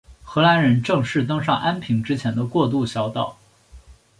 [0.23, 3.37] 荷兰人正式登上安平之前的过渡小岛。